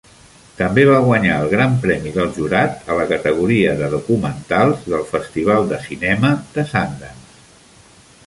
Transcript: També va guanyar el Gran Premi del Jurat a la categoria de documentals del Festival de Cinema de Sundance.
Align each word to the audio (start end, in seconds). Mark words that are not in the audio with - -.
També 0.59 0.83
va 0.91 1.01
guanyar 1.07 1.33
el 1.41 1.49
Gran 1.49 1.73
Premi 1.83 2.13
del 2.15 2.31
Jurat 2.37 2.89
a 2.93 2.95
la 3.01 3.03
categoria 3.11 3.75
de 3.81 3.91
documentals 3.93 4.89
del 4.93 5.05
Festival 5.13 5.71
de 5.73 5.79
Cinema 5.91 6.31
de 6.57 6.65
Sundance. 6.73 7.99